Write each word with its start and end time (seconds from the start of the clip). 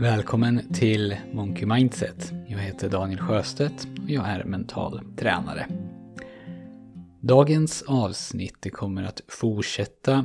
Välkommen 0.00 0.74
till 0.74 1.16
Monkey 1.32 1.66
Mindset. 1.66 2.32
Jag 2.46 2.58
heter 2.58 2.88
Daniel 2.88 3.20
Sjöstedt 3.20 3.88
och 4.02 4.10
jag 4.10 4.28
är 4.28 4.44
mental 4.44 5.00
tränare. 5.16 5.68
Dagens 7.20 7.82
avsnitt 7.82 8.72
kommer 8.72 9.02
att 9.02 9.22
fortsätta 9.28 10.24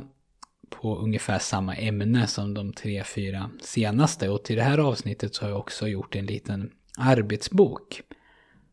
på 0.70 0.96
ungefär 0.96 1.38
samma 1.38 1.74
ämne 1.74 2.26
som 2.26 2.54
de 2.54 2.72
tre, 2.72 3.04
fyra 3.04 3.50
senaste. 3.60 4.28
Och 4.28 4.44
till 4.44 4.56
det 4.56 4.62
här 4.62 4.78
avsnittet 4.78 5.34
så 5.34 5.44
har 5.44 5.48
jag 5.48 5.58
också 5.58 5.88
gjort 5.88 6.16
en 6.16 6.26
liten 6.26 6.70
arbetsbok 6.98 8.02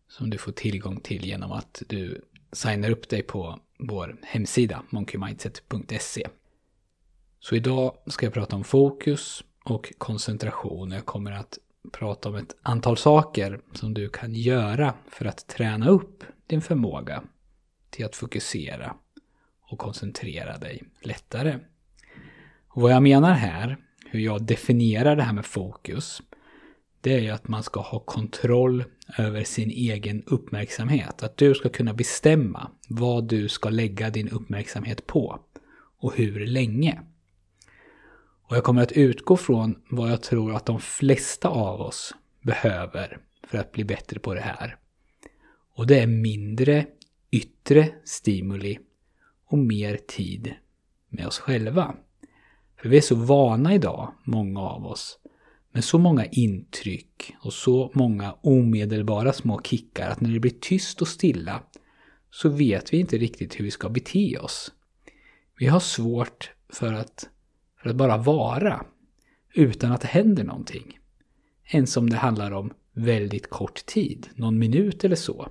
som 0.08 0.30
du 0.30 0.38
får 0.38 0.52
tillgång 0.52 1.00
till 1.00 1.26
genom 1.26 1.52
att 1.52 1.84
du 1.88 2.22
signar 2.52 2.90
upp 2.90 3.10
dig 3.10 3.24
på 3.24 3.60
vår 3.80 4.18
hemsida 4.22 4.84
monkeymindset.se. 4.90 6.28
Så 7.40 7.56
idag 7.56 7.94
ska 8.08 8.26
jag 8.26 8.34
prata 8.34 8.56
om 8.56 8.64
fokus 8.64 9.44
och 9.64 9.94
koncentration. 9.98 10.92
Jag 10.92 11.06
kommer 11.06 11.32
att 11.32 11.58
prata 11.92 12.30
om 12.30 12.36
ett 12.36 12.56
antal 12.62 12.98
saker 12.98 13.62
som 13.74 13.94
du 13.94 14.10
kan 14.10 14.34
göra 14.34 14.94
för 15.08 15.26
att 15.26 15.48
träna 15.48 15.90
upp 15.90 16.24
din 16.48 16.62
förmåga 16.62 17.24
till 17.90 18.06
att 18.06 18.16
fokusera 18.16 18.96
och 19.62 19.80
koncentrera 19.80 20.58
dig 20.58 20.84
lättare. 21.02 21.60
Och 22.68 22.82
vad 22.82 22.92
jag 22.92 23.04
menar 23.04 23.34
här, 23.34 23.78
hur 24.06 24.20
jag 24.20 24.44
definierar 24.44 25.16
det 25.16 25.24
här 25.24 25.34
med 25.34 25.46
fokus, 25.46 26.22
det 27.02 27.14
är 27.14 27.20
ju 27.20 27.30
att 27.30 27.48
man 27.48 27.64
ska 27.64 27.82
ha 27.82 28.00
kontroll 28.00 28.84
över 29.18 29.44
sin 29.44 29.70
egen 29.70 30.24
uppmärksamhet. 30.26 31.24
Att 31.24 31.38
du 31.38 31.56
ska 31.56 31.70
kunna 31.70 31.94
bestämma 31.94 32.72
vad 32.90 33.28
du 33.28 33.50
ska 33.50 33.70
lägga 33.70 34.10
din 34.10 34.30
uppmärksamhet 34.30 35.08
på 35.08 35.40
och 36.00 36.16
hur 36.16 36.46
länge. 36.46 37.02
Och 38.52 38.58
jag 38.58 38.64
kommer 38.64 38.82
att 38.82 38.92
utgå 38.92 39.38
från 39.38 39.76
vad 39.90 40.12
jag 40.12 40.22
tror 40.22 40.56
att 40.56 40.66
de 40.66 40.80
flesta 40.80 41.50
av 41.50 41.82
oss 41.82 42.16
behöver 42.42 43.18
för 43.48 43.58
att 43.58 43.72
bli 43.72 43.84
bättre 43.84 44.20
på 44.20 44.34
det 44.34 44.42
här. 44.42 44.78
Och 45.76 45.88
det 45.88 46.00
är 46.00 46.08
mindre 46.08 46.86
yttre 47.32 47.90
stimuli 48.04 48.80
och 49.46 49.58
mer 49.58 49.98
tid 50.08 50.54
med 51.10 51.28
oss 51.28 51.40
själva. 51.40 51.96
För 52.82 52.90
vi 52.90 52.98
är 52.98 53.02
så 53.02 53.16
vana 53.16 53.74
idag, 53.74 54.14
många 54.24 54.60
av 54.60 54.86
oss, 54.86 55.20
med 55.72 55.84
så 55.84 55.98
många 55.98 56.26
intryck 56.26 57.36
och 57.42 57.54
så 57.54 57.92
många 57.94 58.36
omedelbara 58.42 59.34
små 59.34 59.62
kickar 59.62 60.10
att 60.10 60.22
när 60.22 60.30
det 60.30 60.40
blir 60.40 60.60
tyst 60.62 61.02
och 61.02 61.08
stilla 61.08 61.64
så 62.32 62.50
vet 62.50 62.94
vi 62.94 63.00
inte 63.00 63.18
riktigt 63.18 63.60
hur 63.60 63.66
vi 63.66 63.72
ska 63.72 63.90
bete 63.90 64.38
oss. 64.38 64.72
Vi 65.58 65.68
har 65.68 65.80
svårt 65.80 66.52
för 66.70 66.94
att, 66.94 67.30
för 67.82 67.90
att 67.90 67.96
bara 67.96 68.18
vara 68.18 68.86
utan 69.54 69.92
att 69.92 70.02
det 70.02 70.08
händer 70.08 70.44
någonting. 70.44 71.00
Ens 71.72 71.98
om 71.98 72.10
det 72.10 72.18
handlar 72.18 72.52
om 72.52 72.74
väldigt 72.94 73.50
kort 73.50 73.86
tid, 73.86 74.30
någon 74.36 74.60
minut 74.60 75.04
eller 75.04 75.16
så. 75.16 75.50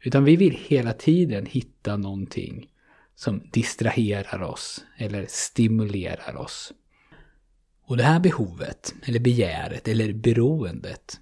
Utan 0.00 0.24
vi 0.24 0.36
vill 0.36 0.58
hela 0.66 0.92
tiden 0.92 1.46
hitta 1.46 1.96
någonting 1.96 2.68
som 3.14 3.42
distraherar 3.52 4.42
oss 4.42 4.84
eller 4.96 5.26
stimulerar 5.28 6.36
oss. 6.36 6.72
Och 7.84 7.96
det 7.96 8.02
här 8.02 8.20
behovet, 8.20 8.94
eller 9.02 9.20
begäret, 9.20 9.88
eller 9.88 10.12
beroendet 10.12 11.20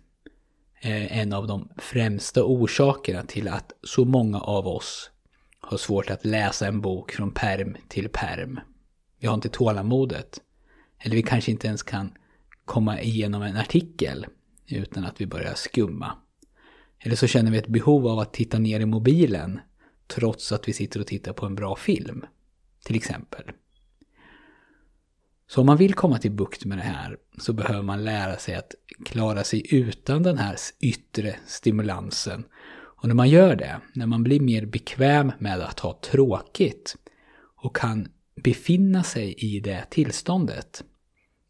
är 0.81 1.09
en 1.21 1.33
av 1.33 1.47
de 1.47 1.69
främsta 1.77 2.45
orsakerna 2.45 3.23
till 3.23 3.49
att 3.49 3.73
så 3.83 4.05
många 4.05 4.41
av 4.41 4.67
oss 4.67 5.11
har 5.61 5.77
svårt 5.77 6.11
att 6.11 6.25
läsa 6.25 6.67
en 6.67 6.81
bok 6.81 7.13
från 7.13 7.31
perm 7.31 7.77
till 7.89 8.09
perm. 8.09 8.61
Vi 9.21 9.27
har 9.27 9.35
inte 9.35 9.49
tålamodet. 9.49 10.41
Eller 10.99 11.17
vi 11.17 11.23
kanske 11.23 11.51
inte 11.51 11.67
ens 11.67 11.83
kan 11.83 12.13
komma 12.65 13.01
igenom 13.01 13.43
en 13.43 13.57
artikel 13.57 14.27
utan 14.67 15.05
att 15.05 15.21
vi 15.21 15.27
börjar 15.27 15.55
skumma. 15.55 16.13
Eller 16.99 17.17
så 17.17 17.27
känner 17.27 17.51
vi 17.51 17.59
ett 17.59 17.67
behov 17.67 18.07
av 18.07 18.19
att 18.19 18.33
titta 18.33 18.59
ner 18.59 18.81
i 18.81 18.87
mobilen 18.87 19.61
trots 20.07 20.53
att 20.53 20.69
vi 20.69 20.73
sitter 20.73 21.01
och 21.01 21.07
tittar 21.07 21.33
på 21.33 21.47
en 21.47 21.55
bra 21.55 21.77
film. 21.77 22.25
Till 22.85 22.97
exempel. 22.97 23.51
Så 25.47 25.61
om 25.61 25.67
man 25.67 25.77
vill 25.77 25.95
komma 25.95 26.19
till 26.19 26.31
bukt 26.31 26.65
med 26.65 26.79
det 26.79 26.85
här 26.85 27.17
så 27.39 27.53
behöver 27.53 27.83
man 27.83 28.05
lära 28.05 28.37
sig 28.37 28.55
att 28.55 28.75
klara 29.05 29.45
sig 29.45 29.75
utan 29.75 30.23
den 30.23 30.39
här 30.39 30.57
yttre 30.81 31.37
stimulansen. 31.47 32.45
Och 32.73 33.09
när 33.09 33.15
man 33.15 33.29
gör 33.29 33.57
det, 33.57 33.81
när 33.95 34.07
man 34.07 34.23
blir 34.23 34.41
mer 34.41 34.67
bekväm 34.67 35.33
med 35.39 35.61
att 35.61 35.81
ha 35.81 35.99
tråkigt 36.03 36.97
och 37.57 37.77
kan 37.77 38.09
befinna 38.43 39.03
sig 39.03 39.33
i 39.33 39.61
det 39.61 39.87
tillståndet, 39.91 40.85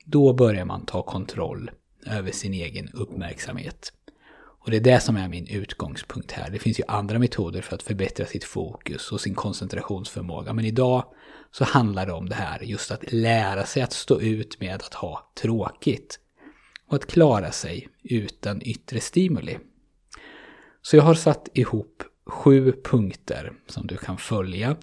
då 0.04 0.32
börjar 0.32 0.64
man 0.64 0.86
ta 0.86 1.02
kontroll 1.02 1.70
över 2.06 2.32
sin 2.32 2.54
egen 2.54 2.88
uppmärksamhet. 2.88 3.92
Och 4.62 4.70
det 4.70 4.76
är 4.76 4.80
det 4.80 5.00
som 5.00 5.16
är 5.16 5.28
min 5.28 5.46
utgångspunkt 5.46 6.32
här. 6.32 6.50
Det 6.50 6.58
finns 6.58 6.80
ju 6.80 6.84
andra 6.88 7.18
metoder 7.18 7.62
för 7.62 7.74
att 7.74 7.82
förbättra 7.82 8.26
sitt 8.26 8.44
fokus 8.44 9.12
och 9.12 9.20
sin 9.20 9.34
koncentrationsförmåga. 9.34 10.52
Men 10.52 10.64
idag 10.64 11.04
så 11.50 11.64
handlar 11.64 12.06
det 12.06 12.12
om 12.12 12.28
det 12.28 12.34
här, 12.34 12.60
just 12.60 12.90
att 12.90 13.12
lära 13.12 13.66
sig 13.66 13.82
att 13.82 13.92
stå 13.92 14.20
ut 14.20 14.60
med 14.60 14.74
att 14.74 14.94
ha 14.94 15.32
tråkigt. 15.42 16.18
Och 16.86 16.94
att 16.94 17.06
klara 17.06 17.52
sig 17.52 17.88
utan 18.02 18.62
yttre 18.62 19.00
stimuli. 19.00 19.58
Så 20.82 20.96
jag 20.96 21.02
har 21.02 21.14
satt 21.14 21.48
ihop 21.54 22.02
sju 22.26 22.72
punkter 22.84 23.52
som 23.66 23.86
du 23.86 23.96
kan 23.96 24.18
följa. 24.18 24.76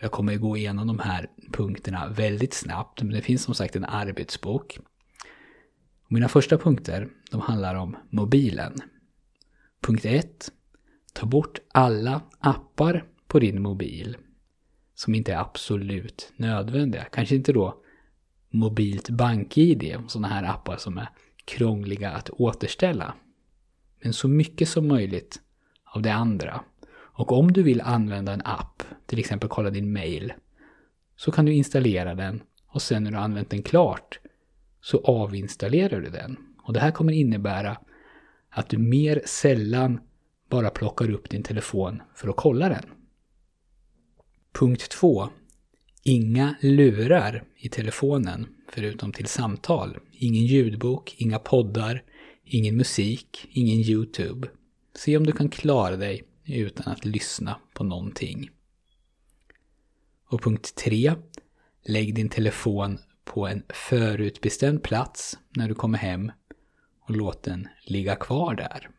Jag 0.00 0.10
kommer 0.12 0.36
gå 0.36 0.56
igenom 0.56 0.86
de 0.86 0.98
här 0.98 1.30
punkterna 1.52 2.08
väldigt 2.08 2.54
snabbt, 2.54 3.02
men 3.02 3.12
det 3.12 3.22
finns 3.22 3.42
som 3.42 3.54
sagt 3.54 3.76
en 3.76 3.84
arbetsbok. 3.84 4.78
Mina 6.08 6.28
första 6.28 6.58
punkter, 6.58 7.08
de 7.30 7.40
handlar 7.40 7.74
om 7.74 7.96
mobilen. 8.10 8.80
Punkt 9.80 10.04
1. 10.04 10.50
Ta 11.12 11.26
bort 11.26 11.58
alla 11.72 12.20
appar 12.38 13.04
på 13.26 13.38
din 13.38 13.62
mobil 13.62 14.16
som 14.94 15.14
inte 15.14 15.32
är 15.32 15.38
absolut 15.38 16.32
nödvändiga. 16.36 17.04
Kanske 17.04 17.34
inte 17.34 17.52
då 17.52 17.82
mobilt 18.50 19.10
bank-id, 19.10 19.98
sådana 20.08 20.28
här 20.28 20.44
appar 20.44 20.76
som 20.76 20.98
är 20.98 21.08
krångliga 21.44 22.10
att 22.10 22.30
återställa. 22.30 23.14
Men 24.02 24.12
så 24.12 24.28
mycket 24.28 24.68
som 24.68 24.88
möjligt 24.88 25.40
av 25.84 26.02
det 26.02 26.14
andra. 26.14 26.64
Och 27.16 27.32
om 27.32 27.52
du 27.52 27.62
vill 27.62 27.80
använda 27.80 28.32
en 28.32 28.42
app, 28.44 28.82
till 29.06 29.18
exempel 29.18 29.48
kolla 29.48 29.70
din 29.70 29.92
mail, 29.92 30.32
så 31.16 31.32
kan 31.32 31.44
du 31.44 31.52
installera 31.52 32.14
den 32.14 32.42
och 32.66 32.82
sen 32.82 33.04
när 33.04 33.10
du 33.10 33.16
har 33.16 33.24
använt 33.24 33.50
den 33.50 33.62
klart 33.62 34.18
så 34.80 34.98
avinstallerar 35.04 36.00
du 36.00 36.10
den. 36.10 36.36
Och 36.62 36.72
det 36.72 36.80
här 36.80 36.90
kommer 36.90 37.12
innebära 37.12 37.78
att 38.50 38.68
du 38.68 38.78
mer 38.78 39.22
sällan 39.26 40.00
bara 40.50 40.70
plockar 40.70 41.10
upp 41.10 41.30
din 41.30 41.42
telefon 41.42 42.02
för 42.14 42.28
att 42.28 42.36
kolla 42.36 42.68
den. 42.68 42.84
Punkt 44.52 44.90
2. 44.90 45.28
Inga 46.02 46.54
lurar 46.60 47.44
i 47.56 47.68
telefonen 47.68 48.46
förutom 48.68 49.12
till 49.12 49.26
samtal. 49.26 49.98
Ingen 50.12 50.44
ljudbok, 50.44 51.14
inga 51.18 51.38
poddar, 51.38 52.02
ingen 52.44 52.76
musik, 52.76 53.48
ingen 53.50 53.76
YouTube. 53.76 54.48
Se 54.96 55.16
om 55.16 55.26
du 55.26 55.32
kan 55.32 55.48
klara 55.48 55.96
dig 55.96 56.22
utan 56.46 56.92
att 56.92 57.04
lyssna 57.04 57.60
på 57.74 57.84
någonting. 57.84 58.50
Och 60.26 60.42
punkt 60.42 60.74
3. 60.74 61.14
Lägg 61.82 62.14
din 62.14 62.28
telefon 62.28 62.98
på 63.24 63.46
en 63.46 63.62
förutbestämd 63.68 64.82
plats 64.82 65.38
när 65.48 65.68
du 65.68 65.74
kommer 65.74 65.98
hem 65.98 66.32
och 67.00 67.16
låt 67.16 67.42
den 67.42 67.68
ligga 67.84 68.16
kvar 68.16 68.54
där. 68.54 68.90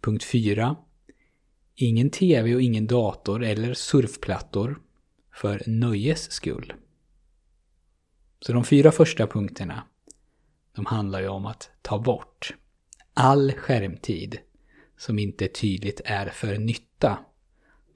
Punkt 0.00 0.24
4. 0.24 0.76
Ingen 1.74 2.10
TV 2.10 2.54
och 2.54 2.62
ingen 2.62 2.86
dator 2.86 3.44
eller 3.44 3.74
surfplattor 3.74 4.82
för 5.32 5.62
nöjes 5.66 6.32
skull. 6.32 6.72
Så 8.40 8.52
de 8.52 8.64
fyra 8.64 8.92
första 8.92 9.26
punkterna, 9.26 9.82
de 10.74 10.86
handlar 10.86 11.20
ju 11.20 11.28
om 11.28 11.46
att 11.46 11.70
ta 11.82 11.98
bort 11.98 12.54
all 13.14 13.52
skärmtid 13.52 14.38
som 14.96 15.18
inte 15.18 15.48
tydligt 15.48 16.00
är 16.04 16.26
för 16.26 16.58
nytta 16.58 17.18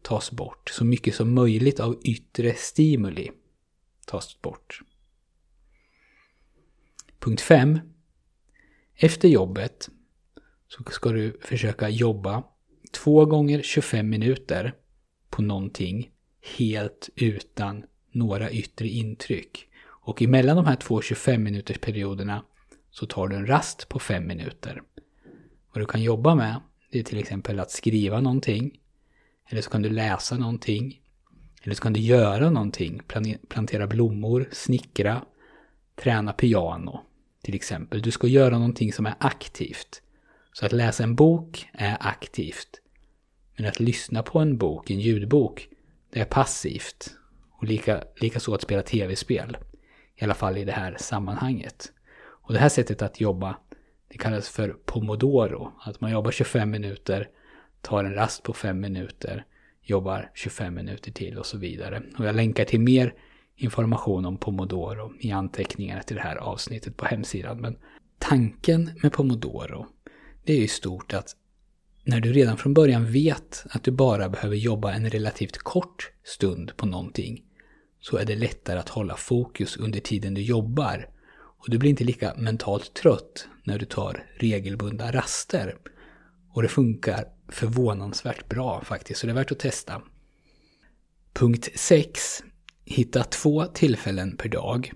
tas 0.02 0.30
bort. 0.30 0.70
Så 0.70 0.84
mycket 0.84 1.14
som 1.14 1.34
möjligt 1.34 1.80
av 1.80 2.00
yttre 2.04 2.54
stimuli 2.54 3.30
tas 4.06 4.42
bort. 4.42 4.80
Punkt 7.18 7.40
5. 7.40 7.78
Efter 8.94 9.28
jobbet 9.28 9.88
så 10.68 10.84
ska 10.90 11.12
du 11.12 11.38
försöka 11.40 11.88
jobba 11.88 12.42
två 12.92 13.24
gånger 13.24 13.62
25 13.62 14.08
minuter 14.08 14.74
på 15.30 15.42
någonting 15.42 16.10
helt 16.58 17.08
utan 17.16 17.84
några 18.12 18.50
yttre 18.50 18.88
intryck. 18.88 19.68
Och 19.86 20.22
emellan 20.22 20.56
de 20.56 20.66
här 20.66 20.76
två 20.76 21.02
25 21.02 21.42
minuters 21.42 21.78
perioderna 21.78 22.44
så 22.90 23.06
tar 23.06 23.28
du 23.28 23.36
en 23.36 23.46
rast 23.46 23.88
på 23.88 23.98
5 23.98 24.26
minuter. 24.26 24.82
Vad 25.72 25.82
du 25.82 25.86
kan 25.86 26.02
jobba 26.02 26.34
med 26.34 26.60
det 26.90 26.98
är 26.98 27.02
till 27.02 27.18
exempel 27.18 27.60
att 27.60 27.70
skriva 27.70 28.20
någonting. 28.20 28.80
Eller 29.48 29.62
så 29.62 29.70
kan 29.70 29.82
du 29.82 29.88
läsa 29.88 30.36
någonting. 30.36 31.00
Eller 31.62 31.74
så 31.74 31.82
kan 31.82 31.92
du 31.92 32.00
göra 32.00 32.50
någonting. 32.50 33.00
Plantera 33.48 33.86
blommor, 33.86 34.48
snickra, 34.52 35.24
träna 35.96 36.32
piano 36.32 37.00
till 37.42 37.54
exempel. 37.54 38.02
Du 38.02 38.10
ska 38.10 38.26
göra 38.26 38.58
någonting 38.58 38.92
som 38.92 39.06
är 39.06 39.14
aktivt. 39.18 40.02
Så 40.52 40.66
att 40.66 40.72
läsa 40.72 41.02
en 41.02 41.14
bok 41.14 41.68
är 41.72 41.96
aktivt. 42.00 42.80
Men 43.56 43.66
att 43.66 43.80
lyssna 43.80 44.22
på 44.22 44.38
en 44.38 44.58
bok, 44.58 44.90
en 44.90 45.00
ljudbok, 45.00 45.68
det 46.10 46.20
är 46.20 46.24
passivt. 46.24 47.10
Och 47.50 47.64
lika, 47.64 48.04
lika 48.20 48.40
så 48.40 48.54
att 48.54 48.62
spela 48.62 48.82
tv-spel. 48.82 49.56
I 50.16 50.24
alla 50.24 50.34
fall 50.34 50.56
i 50.56 50.64
det 50.64 50.72
här 50.72 50.96
sammanhanget. 50.98 51.92
Och 52.18 52.52
det 52.52 52.58
här 52.58 52.68
sättet 52.68 53.02
att 53.02 53.20
jobba, 53.20 53.56
det 54.08 54.18
kallas 54.18 54.48
för 54.48 54.68
pomodoro. 54.84 55.72
Att 55.80 56.00
man 56.00 56.10
jobbar 56.10 56.30
25 56.30 56.70
minuter, 56.70 57.28
tar 57.80 58.04
en 58.04 58.14
rast 58.14 58.42
på 58.42 58.52
5 58.52 58.80
minuter, 58.80 59.44
jobbar 59.82 60.30
25 60.34 60.74
minuter 60.74 61.12
till 61.12 61.38
och 61.38 61.46
så 61.46 61.58
vidare. 61.58 62.02
Och 62.18 62.24
jag 62.24 62.36
länkar 62.36 62.64
till 62.64 62.80
mer 62.80 63.14
information 63.56 64.24
om 64.24 64.36
pomodoro 64.36 65.12
i 65.20 65.30
anteckningarna 65.30 66.02
till 66.02 66.16
det 66.16 66.22
här 66.22 66.36
avsnittet 66.36 66.96
på 66.96 67.04
hemsidan. 67.04 67.60
Men 67.60 67.76
tanken 68.18 68.90
med 69.02 69.12
pomodoro, 69.12 69.86
det 70.44 70.52
är 70.52 70.60
ju 70.60 70.68
stort 70.68 71.14
att 71.14 71.36
när 72.04 72.20
du 72.20 72.32
redan 72.32 72.56
från 72.56 72.74
början 72.74 73.12
vet 73.12 73.64
att 73.70 73.84
du 73.84 73.90
bara 73.90 74.28
behöver 74.28 74.56
jobba 74.56 74.92
en 74.92 75.10
relativt 75.10 75.58
kort 75.58 76.10
stund 76.24 76.76
på 76.76 76.86
någonting 76.86 77.44
så 78.00 78.16
är 78.16 78.24
det 78.24 78.36
lättare 78.36 78.78
att 78.78 78.88
hålla 78.88 79.16
fokus 79.16 79.76
under 79.76 80.00
tiden 80.00 80.34
du 80.34 80.42
jobbar 80.42 81.08
och 81.58 81.70
du 81.70 81.78
blir 81.78 81.90
inte 81.90 82.04
lika 82.04 82.34
mentalt 82.36 82.94
trött 82.94 83.48
när 83.64 83.78
du 83.78 83.86
tar 83.86 84.26
regelbundna 84.36 85.12
raster. 85.12 85.76
Och 86.52 86.62
det 86.62 86.68
funkar 86.68 87.24
förvånansvärt 87.48 88.48
bra 88.48 88.84
faktiskt, 88.84 89.20
så 89.20 89.26
det 89.26 89.32
är 89.32 89.34
värt 89.34 89.52
att 89.52 89.58
testa. 89.58 90.02
Punkt 91.32 91.68
6. 91.74 92.42
Hitta 92.84 93.24
två 93.24 93.64
tillfällen 93.64 94.36
per 94.36 94.48
dag 94.48 94.92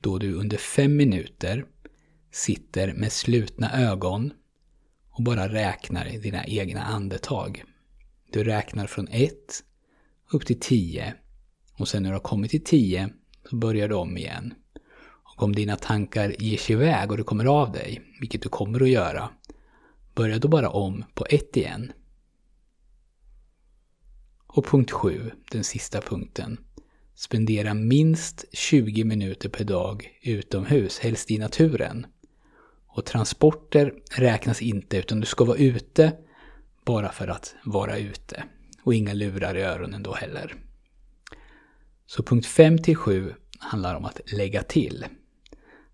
då 0.00 0.18
du 0.18 0.34
under 0.34 0.56
fem 0.56 0.96
minuter 0.96 1.64
sitter 2.30 2.92
med 2.92 3.12
slutna 3.12 3.82
ögon 3.82 4.32
och 5.10 5.22
bara 5.22 5.48
räknar 5.48 6.04
dina 6.04 6.46
egna 6.46 6.82
andetag. 6.82 7.64
Du 8.32 8.44
räknar 8.44 8.86
från 8.86 9.08
1 9.08 9.32
upp 10.32 10.46
till 10.46 10.60
10 10.60 11.14
och 11.78 11.88
sen 11.88 12.02
när 12.02 12.10
du 12.10 12.14
har 12.14 12.20
kommit 12.20 12.50
till 12.50 12.64
10 12.64 13.08
så 13.50 13.56
börjar 13.56 13.88
du 13.88 13.94
om 13.94 14.16
igen. 14.16 14.54
Och 15.36 15.42
om 15.42 15.54
dina 15.54 15.76
tankar 15.76 16.34
ger 16.38 16.56
sig 16.56 16.72
iväg 16.72 17.10
och 17.10 17.16
du 17.16 17.24
kommer 17.24 17.44
av 17.44 17.72
dig, 17.72 18.02
vilket 18.20 18.42
du 18.42 18.48
kommer 18.48 18.82
att 18.82 18.88
göra, 18.88 19.30
börja 20.14 20.38
då 20.38 20.48
bara 20.48 20.70
om 20.70 21.04
på 21.14 21.26
ett 21.30 21.56
igen. 21.56 21.92
Och 24.46 24.66
punkt 24.66 24.90
7, 24.90 25.30
den 25.50 25.64
sista 25.64 26.00
punkten. 26.00 26.58
Spendera 27.14 27.74
minst 27.74 28.44
20 28.52 29.04
minuter 29.04 29.48
per 29.48 29.64
dag 29.64 30.18
utomhus, 30.22 30.98
helst 30.98 31.30
i 31.30 31.38
naturen. 31.38 32.06
Och 32.86 33.04
transporter 33.04 33.94
räknas 34.10 34.62
inte 34.62 34.96
utan 34.96 35.20
du 35.20 35.26
ska 35.26 35.44
vara 35.44 35.58
ute 35.58 36.12
bara 36.84 37.12
för 37.12 37.28
att 37.28 37.54
vara 37.64 37.98
ute. 37.98 38.44
Och 38.82 38.94
inga 38.94 39.12
lurar 39.12 39.56
i 39.56 39.62
öronen 39.62 40.02
då 40.02 40.14
heller. 40.14 40.54
Så 42.06 42.22
punkt 42.22 42.46
5 42.46 42.78
till 42.78 42.96
7 42.96 43.34
handlar 43.58 43.94
om 43.94 44.04
att 44.04 44.20
lägga 44.32 44.62
till. 44.62 45.06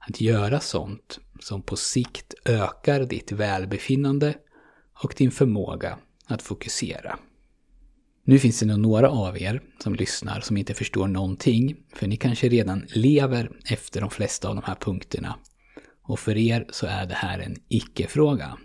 Att 0.08 0.20
göra 0.20 0.60
sånt 0.60 1.20
som 1.40 1.62
på 1.62 1.76
sikt 1.76 2.34
ökar 2.44 3.04
ditt 3.04 3.32
välbefinnande 3.32 4.34
och 5.02 5.14
din 5.16 5.30
förmåga 5.30 5.98
att 6.26 6.42
fokusera. 6.42 7.18
Nu 8.24 8.38
finns 8.38 8.60
det 8.60 8.66
nog 8.66 8.80
några 8.80 9.10
av 9.10 9.38
er 9.42 9.62
som 9.82 9.94
lyssnar 9.94 10.40
som 10.40 10.56
inte 10.56 10.74
förstår 10.74 11.08
någonting, 11.08 11.76
för 11.94 12.06
ni 12.06 12.16
kanske 12.16 12.48
redan 12.48 12.86
lever 12.88 13.50
efter 13.70 14.00
de 14.00 14.10
flesta 14.10 14.48
av 14.48 14.54
de 14.54 14.64
här 14.64 14.74
punkterna. 14.74 15.38
Och 16.02 16.20
för 16.20 16.36
er 16.36 16.66
så 16.70 16.86
är 16.86 17.06
det 17.06 17.14
här 17.14 17.38
en 17.38 17.56
icke-fråga. 17.68 18.58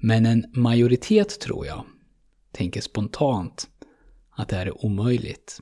Men 0.00 0.26
en 0.26 0.44
majoritet 0.54 1.40
tror 1.40 1.66
jag 1.66 1.84
tänker 2.52 2.80
spontant 2.80 3.68
att 4.30 4.48
det 4.48 4.56
här 4.56 4.66
är 4.66 4.84
omöjligt. 4.84 5.60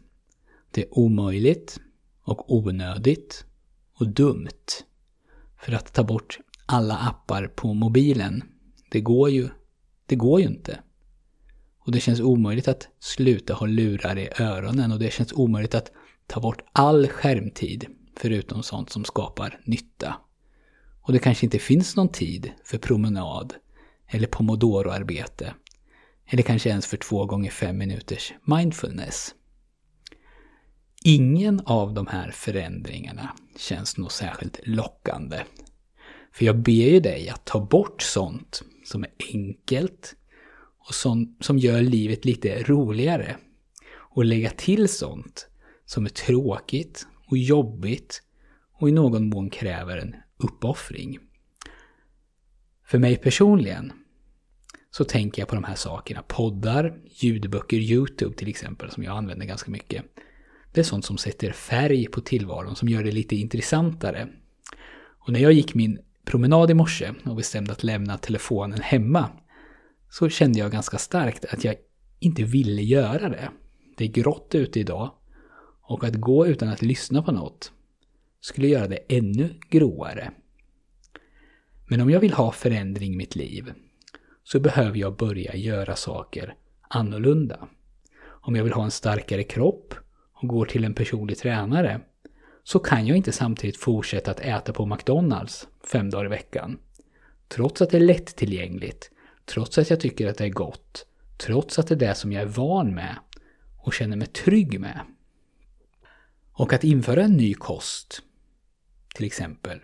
Det 0.70 0.82
är 0.82 0.98
omöjligt 0.98 1.80
och 2.22 2.54
onödigt 2.54 3.44
och 3.94 4.08
dumt. 4.08 4.48
För 5.62 5.72
att 5.72 5.92
ta 5.92 6.04
bort 6.04 6.38
alla 6.66 6.96
appar 6.96 7.46
på 7.46 7.74
mobilen, 7.74 8.42
det 8.90 9.00
går 9.00 9.30
ju, 9.30 9.48
det 10.06 10.16
går 10.16 10.40
ju 10.40 10.46
inte. 10.46 10.80
Och 11.78 11.92
det 11.92 12.00
känns 12.00 12.20
omöjligt 12.20 12.68
att 12.68 12.88
sluta 12.98 13.54
ha 13.54 13.66
lurar 13.66 14.18
i 14.18 14.28
öronen 14.38 14.92
och 14.92 14.98
det 14.98 15.12
känns 15.12 15.32
omöjligt 15.32 15.74
att 15.74 15.92
ta 16.26 16.40
bort 16.40 16.62
all 16.72 17.08
skärmtid 17.08 17.86
förutom 18.16 18.62
sånt 18.62 18.90
som 18.90 19.04
skapar 19.04 19.60
nytta. 19.64 20.16
Och 21.02 21.12
det 21.12 21.18
kanske 21.18 21.46
inte 21.46 21.58
finns 21.58 21.96
någon 21.96 22.08
tid 22.08 22.52
för 22.64 22.78
promenad 22.78 23.54
eller 24.08 24.26
pomodoro-arbete. 24.26 25.54
Eller 26.26 26.42
kanske 26.42 26.70
ens 26.70 26.86
för 26.86 26.96
två 26.96 27.26
gånger 27.26 27.50
fem 27.50 27.78
minuters 27.78 28.32
mindfulness. 28.44 29.34
Ingen 31.04 31.60
av 31.64 31.94
de 31.94 32.06
här 32.06 32.30
förändringarna 32.30 33.36
känns 33.56 33.96
nog 33.96 34.12
särskilt 34.12 34.60
lockande. 34.64 35.42
För 36.32 36.44
jag 36.44 36.58
ber 36.58 36.72
ju 36.72 37.00
dig 37.00 37.28
att 37.28 37.44
ta 37.44 37.60
bort 37.66 38.02
sånt 38.02 38.62
som 38.84 39.04
är 39.04 39.10
enkelt, 39.32 40.16
och 40.88 40.94
som, 40.94 41.36
som 41.40 41.58
gör 41.58 41.80
livet 41.80 42.24
lite 42.24 42.62
roligare. 42.62 43.36
Och 43.92 44.24
lägga 44.24 44.50
till 44.50 44.88
sånt 44.88 45.48
som 45.84 46.04
är 46.04 46.10
tråkigt 46.10 47.06
och 47.26 47.38
jobbigt 47.38 48.22
och 48.72 48.88
i 48.88 48.92
någon 48.92 49.28
mån 49.28 49.50
kräver 49.50 49.96
en 49.96 50.16
uppoffring. 50.36 51.18
För 52.86 52.98
mig 52.98 53.16
personligen 53.16 53.92
så 54.90 55.04
tänker 55.04 55.42
jag 55.42 55.48
på 55.48 55.54
de 55.54 55.64
här 55.64 55.74
sakerna. 55.74 56.22
Poddar, 56.22 57.00
ljudböcker, 57.04 57.76
YouTube 57.76 58.36
till 58.36 58.48
exempel, 58.48 58.90
som 58.90 59.02
jag 59.02 59.16
använder 59.16 59.46
ganska 59.46 59.70
mycket. 59.70 60.04
Det 60.72 60.80
är 60.80 60.84
sånt 60.84 61.04
som 61.04 61.18
sätter 61.18 61.52
färg 61.52 62.06
på 62.06 62.20
tillvaron, 62.20 62.76
som 62.76 62.88
gör 62.88 63.04
det 63.04 63.12
lite 63.12 63.36
intressantare. 63.36 64.28
Och 65.18 65.32
när 65.32 65.40
jag 65.40 65.52
gick 65.52 65.74
min 65.74 65.98
promenad 66.24 66.70
i 66.70 66.74
morse 66.74 67.12
och 67.24 67.36
bestämde 67.36 67.72
att 67.72 67.84
lämna 67.84 68.18
telefonen 68.18 68.80
hemma 68.80 69.30
så 70.10 70.28
kände 70.28 70.58
jag 70.58 70.72
ganska 70.72 70.98
starkt 70.98 71.44
att 71.44 71.64
jag 71.64 71.74
inte 72.18 72.42
ville 72.42 72.82
göra 72.82 73.28
det. 73.28 73.50
Det 73.96 74.04
är 74.04 74.08
grått 74.08 74.54
ute 74.54 74.80
idag 74.80 75.10
och 75.82 76.04
att 76.04 76.14
gå 76.14 76.46
utan 76.46 76.68
att 76.68 76.82
lyssna 76.82 77.22
på 77.22 77.32
något 77.32 77.72
skulle 78.40 78.68
göra 78.68 78.88
det 78.88 78.98
ännu 79.08 79.54
gråare. 79.70 80.30
Men 81.88 82.00
om 82.00 82.10
jag 82.10 82.20
vill 82.20 82.32
ha 82.32 82.52
förändring 82.52 83.12
i 83.12 83.16
mitt 83.16 83.36
liv 83.36 83.72
så 84.44 84.60
behöver 84.60 84.98
jag 84.98 85.16
börja 85.16 85.56
göra 85.56 85.96
saker 85.96 86.54
annorlunda. 86.88 87.68
Om 88.22 88.56
jag 88.56 88.64
vill 88.64 88.72
ha 88.72 88.84
en 88.84 88.90
starkare 88.90 89.42
kropp 89.42 89.94
och 90.42 90.48
går 90.48 90.66
till 90.66 90.84
en 90.84 90.94
personlig 90.94 91.38
tränare 91.38 92.00
så 92.64 92.78
kan 92.78 93.06
jag 93.06 93.16
inte 93.16 93.32
samtidigt 93.32 93.76
fortsätta 93.76 94.30
att 94.30 94.40
äta 94.40 94.72
på 94.72 94.86
McDonalds 94.86 95.68
fem 95.84 96.10
dagar 96.10 96.26
i 96.26 96.28
veckan. 96.28 96.78
Trots 97.48 97.82
att 97.82 97.90
det 97.90 97.96
är 97.96 98.00
lättillgängligt 98.00 99.10
Trots 99.54 99.78
att 99.78 99.90
jag 99.90 100.00
tycker 100.00 100.28
att 100.28 100.38
det 100.38 100.44
är 100.44 100.48
gott. 100.48 101.06
Trots 101.36 101.78
att 101.78 101.88
det 101.88 101.94
är 101.94 101.98
det 101.98 102.14
som 102.14 102.32
jag 102.32 102.42
är 102.42 102.46
van 102.46 102.94
med 102.94 103.16
och 103.76 103.94
känner 103.94 104.16
mig 104.16 104.26
trygg 104.26 104.80
med. 104.80 105.00
Och 106.52 106.72
att 106.72 106.84
införa 106.84 107.22
en 107.22 107.36
ny 107.36 107.54
kost, 107.54 108.22
till 109.14 109.26
exempel, 109.26 109.80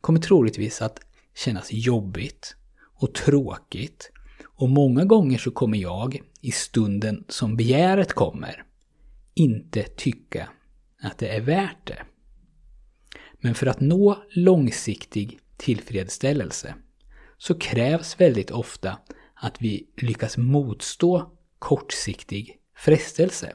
kommer 0.00 0.20
troligtvis 0.20 0.82
att 0.82 1.00
kännas 1.34 1.72
jobbigt 1.72 2.56
och 2.78 3.14
tråkigt. 3.14 4.10
Och 4.44 4.68
många 4.68 5.04
gånger 5.04 5.38
så 5.38 5.50
kommer 5.50 5.78
jag, 5.78 6.20
i 6.40 6.50
stunden 6.50 7.24
som 7.28 7.56
begäret 7.56 8.12
kommer, 8.12 8.64
inte 9.36 9.82
tycka 9.82 10.48
att 11.02 11.18
det 11.18 11.28
är 11.28 11.40
värt 11.40 11.86
det. 11.86 12.02
Men 13.40 13.54
för 13.54 13.66
att 13.66 13.80
nå 13.80 14.22
långsiktig 14.30 15.38
tillfredsställelse 15.56 16.74
så 17.38 17.58
krävs 17.58 18.20
väldigt 18.20 18.50
ofta 18.50 18.98
att 19.34 19.62
vi 19.62 19.88
lyckas 19.96 20.36
motstå 20.36 21.32
kortsiktig 21.58 22.56
frestelse. 22.76 23.52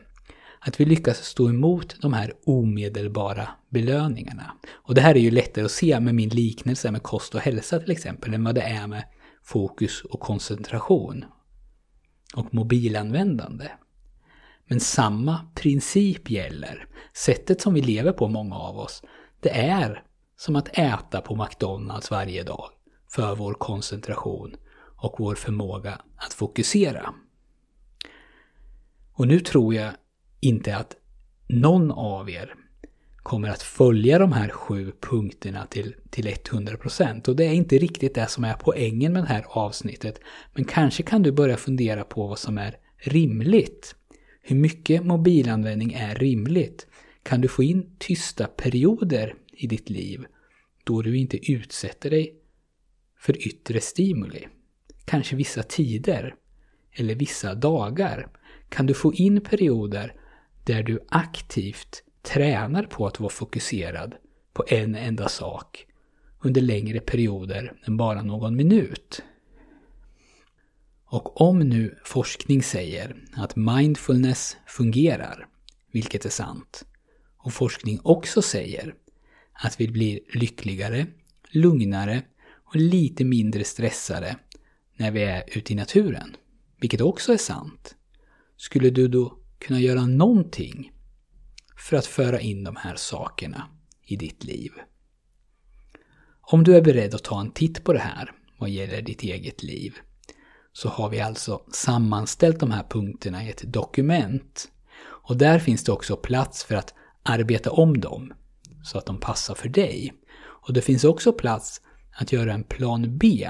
Att 0.60 0.80
vi 0.80 0.86
lyckas 0.86 1.26
stå 1.26 1.50
emot 1.50 1.96
de 2.02 2.14
här 2.14 2.34
omedelbara 2.46 3.50
belöningarna. 3.70 4.52
Och 4.72 4.96
det 4.96 5.02
här 5.02 5.16
är 5.16 5.20
ju 5.20 5.32
lättare 5.32 5.66
att 5.66 5.72
se 5.72 6.00
med 6.00 6.16
min 6.16 6.30
liknelse 6.30 6.92
med 6.92 7.04
kost 7.04 7.36
och 7.36 7.42
hälsa 7.42 7.80
till 7.80 7.92
exempel 7.92 8.34
än 8.34 8.44
vad 8.44 8.56
det 8.56 8.62
är 8.62 8.88
med 8.88 9.04
fokus 9.44 10.02
och 10.02 10.20
koncentration. 10.20 11.26
Och 12.36 12.54
mobilanvändande. 12.54 13.70
Men 14.72 14.80
samma 14.80 15.46
princip 15.56 16.30
gäller. 16.30 16.88
Sättet 17.14 17.62
som 17.62 17.74
vi 17.74 17.82
lever 17.82 18.12
på, 18.12 18.28
många 18.28 18.56
av 18.56 18.78
oss, 18.78 19.04
det 19.40 19.50
är 19.50 20.04
som 20.38 20.56
att 20.56 20.78
äta 20.78 21.22
på 21.22 21.36
McDonalds 21.36 22.12
varje 22.12 22.44
dag 22.44 22.70
för 23.10 23.36
vår 23.36 23.54
koncentration 23.54 24.56
och 24.96 25.16
vår 25.20 25.36
förmåga 25.36 26.02
att 26.16 26.34
fokusera. 26.34 27.14
Och 29.14 29.28
nu 29.28 29.40
tror 29.40 29.76
jag 29.76 29.92
inte 30.40 30.78
att 30.78 30.96
någon 31.48 31.92
av 31.92 32.30
er 32.30 32.56
kommer 33.16 33.50
att 33.50 33.64
följa 33.64 34.20
de 34.20 34.32
här 34.32 34.50
sju 34.50 34.92
punkterna 35.00 35.66
till, 35.66 35.96
till 36.10 36.28
100%. 36.28 37.30
Och 37.30 37.36
det 37.36 37.46
är 37.46 37.54
inte 37.54 37.78
riktigt 37.78 38.16
det 38.16 38.28
som 38.28 38.44
är 38.44 38.54
poängen 38.54 39.14
med 39.14 39.24
det 39.24 39.30
här 39.30 39.46
avsnittet. 39.48 40.20
Men 40.54 40.66
kanske 40.66 41.04
kan 41.04 41.24
du 41.24 41.32
börja 41.32 41.58
fundera 41.58 42.04
på 42.04 42.28
vad 42.28 42.40
som 42.40 42.58
är 42.58 42.76
rimligt. 42.98 43.96
Hur 44.42 44.56
mycket 44.56 45.06
mobilanvändning 45.06 45.94
är 45.94 46.16
rimligt? 46.16 46.88
Kan 47.24 47.42
du 47.42 47.48
få 47.48 47.64
in 47.64 47.96
tysta 47.98 48.48
perioder 48.48 49.36
i 49.54 49.68
ditt 49.68 49.90
liv 49.90 50.26
då 50.84 51.02
du 51.02 51.18
inte 51.18 51.52
utsätter 51.52 52.10
dig 52.10 52.36
för 53.20 53.48
yttre 53.48 53.82
stimuli? 53.82 54.48
Kanske 55.06 55.36
vissa 55.36 55.64
tider 55.64 56.36
eller 56.92 57.16
vissa 57.16 57.56
dagar? 57.56 58.28
Kan 58.70 58.86
du 58.86 58.94
få 58.94 59.14
in 59.14 59.42
perioder 59.42 60.14
där 60.66 60.84
du 60.84 61.00
aktivt 61.10 62.04
tränar 62.22 62.84
på 62.84 63.08
att 63.08 63.20
vara 63.20 63.30
fokuserad 63.30 64.16
på 64.54 64.64
en 64.68 64.96
enda 64.96 65.30
sak 65.30 65.86
under 66.40 66.62
längre 66.62 67.00
perioder 67.00 67.74
än 67.86 67.98
bara 67.98 68.22
någon 68.22 68.56
minut? 68.56 69.24
Och 71.12 71.42
om 71.42 71.60
nu 71.60 72.00
forskning 72.04 72.64
säger 72.64 73.16
att 73.34 73.56
mindfulness 73.56 74.58
fungerar, 74.68 75.48
vilket 75.92 76.26
är 76.26 76.30
sant, 76.30 76.86
och 77.38 77.54
forskning 77.54 78.00
också 78.04 78.42
säger 78.42 78.96
att 79.54 79.82
vi 79.82 79.88
blir 79.88 80.20
lyckligare, 80.34 81.08
lugnare 81.50 82.22
och 82.66 82.76
lite 82.76 83.24
mindre 83.24 83.64
stressade 83.64 84.36
när 84.98 85.12
vi 85.12 85.24
är 85.24 85.44
ute 85.58 85.74
i 85.74 85.76
naturen, 85.76 86.36
vilket 86.80 87.02
också 87.02 87.34
är 87.34 87.38
sant, 87.38 87.96
skulle 88.58 88.90
du 88.90 89.08
då 89.08 89.38
kunna 89.60 89.80
göra 89.80 90.06
någonting 90.06 90.92
för 91.78 91.98
att 91.98 92.06
föra 92.06 92.40
in 92.40 92.64
de 92.64 92.76
här 92.76 92.96
sakerna 92.96 93.68
i 94.04 94.16
ditt 94.16 94.44
liv? 94.44 94.72
Om 96.42 96.64
du 96.64 96.76
är 96.76 96.82
beredd 96.82 97.16
att 97.16 97.24
ta 97.24 97.42
en 97.42 97.52
titt 97.52 97.84
på 97.84 97.94
det 97.94 98.00
här 98.00 98.32
vad 98.58 98.70
gäller 98.70 99.02
ditt 99.02 99.24
eget 99.24 99.64
liv 99.64 99.96
så 100.74 100.90
har 100.90 101.10
vi 101.10 101.20
alltså 101.20 101.62
sammanställt 101.72 102.60
de 102.60 102.72
här 102.72 102.84
punkterna 102.90 103.44
i 103.44 103.50
ett 103.50 103.74
dokument. 103.74 104.68
Och 105.04 105.38
där 105.38 105.60
finns 105.60 105.84
det 105.84 105.92
också 105.92 106.16
plats 106.16 106.64
för 106.64 106.76
att 106.76 106.94
arbeta 107.24 107.72
om 107.72 108.00
dem 108.00 108.34
så 108.84 108.98
att 108.98 109.06
de 109.06 109.20
passar 109.20 109.56
för 109.56 109.70
dig. 109.70 110.14
Och 110.42 110.74
det 110.74 110.82
finns 110.82 111.04
också 111.04 111.34
plats 111.34 111.82
att 112.12 112.32
göra 112.32 112.54
en 112.54 112.64
plan 112.64 113.18
B 113.18 113.50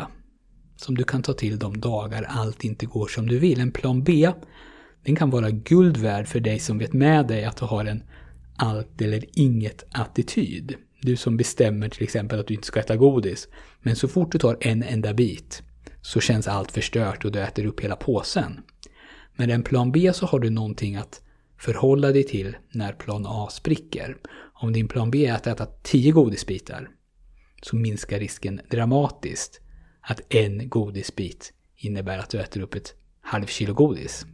som 0.76 0.96
du 0.96 1.04
kan 1.04 1.22
ta 1.22 1.34
till 1.34 1.60
de 1.60 1.80
dagar 1.80 2.24
allt 2.24 2.64
inte 2.64 2.86
går 2.86 3.08
som 3.08 3.28
du 3.28 3.40
vill. 3.40 3.60
En 3.60 3.72
plan 3.72 4.04
B 4.04 4.32
den 5.04 5.16
kan 5.16 5.30
vara 5.30 5.52
guld 5.52 5.98
värd 5.98 6.28
för 6.28 6.40
dig 6.40 6.60
som 6.60 6.78
vet 6.78 6.94
med 6.94 7.28
dig 7.28 7.46
att 7.46 7.58
du 7.58 7.66
har 7.66 7.86
en 7.86 8.04
allt 8.56 9.02
eller 9.02 9.26
inget 9.34 9.84
attityd. 9.92 10.76
Du 11.02 11.16
som 11.16 11.38
bestämmer 11.38 11.90
till 11.90 12.04
exempel 12.04 12.40
att 12.40 12.48
du 12.48 12.54
inte 12.54 12.68
ska 12.68 12.80
äta 12.80 12.96
godis. 12.96 13.48
Men 13.82 13.96
så 13.96 14.08
fort 14.08 14.32
du 14.32 14.38
tar 14.38 14.58
en 14.62 14.84
enda 14.84 15.14
bit 15.14 15.64
så 16.02 16.20
känns 16.20 16.48
allt 16.48 16.72
förstört 16.72 17.26
och 17.26 17.32
du 17.32 17.40
äter 17.40 17.66
upp 17.66 17.80
hela 17.80 17.96
påsen. 17.96 18.60
Med 19.36 19.52
en 19.52 19.64
plan 19.64 19.92
B 19.92 20.12
så 20.14 20.26
har 20.26 20.40
du 20.40 20.50
någonting 20.50 20.96
att 20.96 21.22
förhålla 21.58 22.12
dig 22.12 22.24
till 22.24 22.56
när 22.72 22.94
plan 22.94 23.26
A 23.28 23.48
spricker. 23.52 24.18
Om 24.54 24.74
din 24.74 24.88
plan 24.88 25.12
B 25.12 25.26
är 25.26 25.34
att 25.34 25.48
äta 25.48 25.66
10 25.66 26.12
godisbitar 26.12 26.90
så 27.62 27.76
minskar 27.76 28.20
risken 28.20 28.62
dramatiskt 28.70 29.62
att 30.02 30.34
en 30.34 30.70
godisbit 30.70 31.54
innebär 31.76 32.18
att 32.18 32.30
du 32.30 32.40
äter 32.40 32.62
upp 32.62 32.76
ett 32.76 32.94
halv 33.22 33.46
kilo 33.46 33.74
godis. 33.74 34.26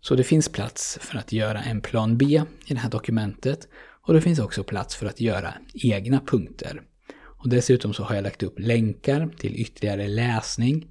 Så 0.00 0.14
det 0.14 0.24
finns 0.24 0.48
plats 0.48 0.98
för 1.00 1.18
att 1.18 1.32
göra 1.32 1.62
en 1.62 1.80
plan 1.80 2.18
B 2.18 2.42
i 2.66 2.74
det 2.74 2.80
här 2.80 2.90
dokumentet 2.90 3.68
och 4.02 4.14
det 4.14 4.20
finns 4.20 4.38
också 4.38 4.64
plats 4.64 4.96
för 4.96 5.06
att 5.06 5.20
göra 5.20 5.54
egna 5.74 6.20
punkter. 6.20 6.82
Och 7.18 7.48
dessutom 7.48 7.94
så 7.94 8.04
har 8.04 8.14
jag 8.14 8.24
lagt 8.24 8.42
upp 8.42 8.58
länkar 8.58 9.28
till 9.38 9.56
ytterligare 9.56 10.08
läsning 10.08 10.86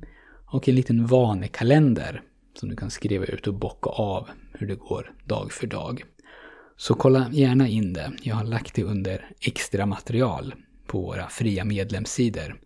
och 0.55 0.69
en 0.69 0.75
liten 0.75 1.05
vanekalender 1.05 2.21
som 2.53 2.69
du 2.69 2.75
kan 2.75 2.91
skriva 2.91 3.25
ut 3.25 3.47
och 3.47 3.53
bocka 3.53 3.89
av 3.89 4.29
hur 4.53 4.67
det 4.67 4.75
går 4.75 5.13
dag 5.25 5.51
för 5.51 5.67
dag. 5.67 6.03
Så 6.77 6.93
kolla 6.93 7.29
gärna 7.31 7.67
in 7.67 7.93
det. 7.93 8.12
Jag 8.21 8.35
har 8.35 8.43
lagt 8.43 8.75
det 8.75 8.83
under 8.83 9.31
extra 9.41 9.85
material 9.85 10.55
på 10.88 11.01
våra 11.01 11.29
fria 11.29 11.65
medlemssidor. 11.65 12.62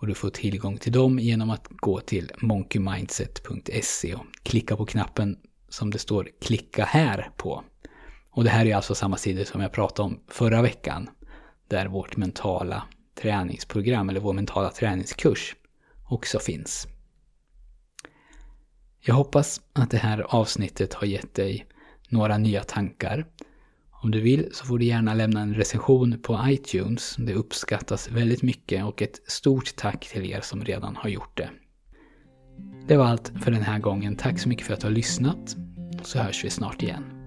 Och 0.00 0.06
du 0.06 0.14
får 0.14 0.30
tillgång 0.30 0.78
till 0.78 0.92
dem 0.92 1.18
genom 1.18 1.50
att 1.50 1.68
gå 1.70 2.00
till 2.00 2.30
monkeymindset.se 2.38 4.14
och 4.14 4.26
klicka 4.42 4.76
på 4.76 4.86
knappen 4.86 5.36
som 5.68 5.90
det 5.90 5.98
står 5.98 6.28
klicka 6.40 6.84
här 6.84 7.30
på. 7.36 7.64
Och 8.30 8.44
det 8.44 8.50
här 8.50 8.66
är 8.66 8.76
alltså 8.76 8.94
samma 8.94 9.16
sidor 9.16 9.44
som 9.44 9.60
jag 9.60 9.72
pratade 9.72 10.06
om 10.06 10.20
förra 10.28 10.62
veckan. 10.62 11.10
Där 11.68 11.86
vårt 11.86 12.16
mentala 12.16 12.82
träningsprogram, 13.22 14.08
eller 14.08 14.20
vår 14.20 14.32
mentala 14.32 14.70
träningskurs, 14.70 15.56
också 16.08 16.38
finns. 16.38 16.88
Jag 19.04 19.14
hoppas 19.14 19.60
att 19.72 19.90
det 19.90 19.98
här 19.98 20.20
avsnittet 20.20 20.94
har 20.94 21.06
gett 21.06 21.34
dig 21.34 21.66
några 22.08 22.38
nya 22.38 22.62
tankar. 22.62 23.26
Om 23.90 24.10
du 24.10 24.20
vill 24.20 24.48
så 24.52 24.66
får 24.66 24.78
du 24.78 24.84
gärna 24.84 25.14
lämna 25.14 25.40
en 25.40 25.54
recension 25.54 26.18
på 26.22 26.40
iTunes. 26.46 27.16
Det 27.18 27.34
uppskattas 27.34 28.10
väldigt 28.10 28.42
mycket 28.42 28.84
och 28.84 29.02
ett 29.02 29.20
stort 29.26 29.76
tack 29.76 30.08
till 30.08 30.24
er 30.30 30.40
som 30.40 30.64
redan 30.64 30.96
har 30.96 31.08
gjort 31.08 31.36
det. 31.36 31.50
Det 32.88 32.96
var 32.96 33.06
allt 33.06 33.32
för 33.44 33.50
den 33.50 33.62
här 33.62 33.78
gången. 33.78 34.16
Tack 34.16 34.38
så 34.38 34.48
mycket 34.48 34.66
för 34.66 34.74
att 34.74 34.80
du 34.80 34.86
har 34.86 34.94
lyssnat. 34.94 35.56
Så 36.02 36.18
hörs 36.18 36.44
vi 36.44 36.50
snart 36.50 36.82
igen. 36.82 37.21